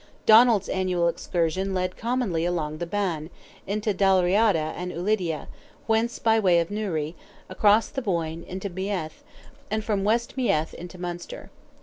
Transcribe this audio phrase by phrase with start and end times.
[0.25, 3.29] Donald's annual excursion led commonly along the Bann,
[3.67, 5.47] into Dalriada and Ulidia,
[5.85, 7.15] Whence by way of Newry,
[7.49, 9.23] across the Boyne, into Meath,
[9.69, 11.51] and from West Meath into Munster.